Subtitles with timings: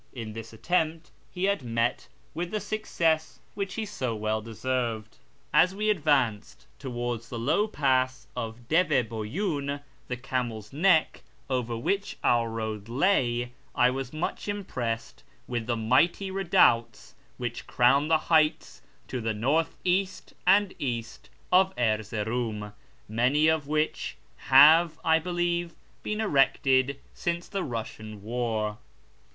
[0.13, 5.17] In this attempt he had met with the success which he so well deserved.
[5.53, 12.17] As we advanced towards the low pass of Deve boyiin (the Camel's Neck), over which
[12.23, 18.81] our road lay, I was much impressed with the mighty redoubts which crown the heights
[19.07, 22.73] to the north east and east of Erzeroum,
[23.07, 24.17] many of which
[24.49, 28.79] have, I believe, been erected since the Eussian war.